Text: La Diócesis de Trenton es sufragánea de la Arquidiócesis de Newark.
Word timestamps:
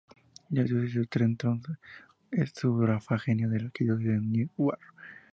La 0.49 0.63
Diócesis 0.63 0.95
de 1.01 1.05
Trenton 1.05 1.61
es 2.31 2.51
sufragánea 2.55 3.47
de 3.47 3.59
la 3.59 3.65
Arquidiócesis 3.67 4.11
de 4.13 4.19
Newark. 4.57 4.81